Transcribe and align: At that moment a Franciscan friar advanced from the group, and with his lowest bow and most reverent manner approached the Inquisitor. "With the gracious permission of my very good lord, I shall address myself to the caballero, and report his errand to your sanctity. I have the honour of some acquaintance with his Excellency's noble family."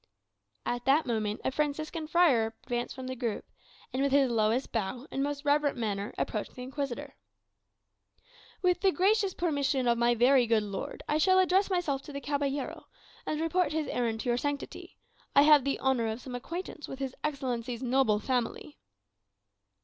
At 0.65 0.85
that 0.85 1.05
moment 1.05 1.41
a 1.43 1.51
Franciscan 1.51 2.07
friar 2.07 2.55
advanced 2.63 2.95
from 2.95 3.05
the 3.05 3.15
group, 3.15 3.45
and 3.93 4.01
with 4.01 4.11
his 4.11 4.31
lowest 4.31 4.71
bow 4.71 5.05
and 5.11 5.21
most 5.21 5.45
reverent 5.45 5.77
manner 5.77 6.11
approached 6.17 6.55
the 6.55 6.63
Inquisitor. 6.63 7.13
"With 8.63 8.81
the 8.81 8.91
gracious 8.91 9.35
permission 9.35 9.87
of 9.87 9.99
my 9.99 10.15
very 10.15 10.47
good 10.47 10.63
lord, 10.63 11.03
I 11.07 11.19
shall 11.19 11.37
address 11.37 11.69
myself 11.69 12.01
to 12.05 12.11
the 12.11 12.19
caballero, 12.19 12.87
and 13.27 13.39
report 13.39 13.73
his 13.73 13.85
errand 13.89 14.21
to 14.21 14.29
your 14.29 14.37
sanctity. 14.39 14.97
I 15.35 15.43
have 15.43 15.63
the 15.65 15.79
honour 15.79 16.07
of 16.07 16.19
some 16.21 16.33
acquaintance 16.33 16.87
with 16.87 16.97
his 16.97 17.13
Excellency's 17.23 17.83
noble 17.83 18.17
family." 18.17 18.79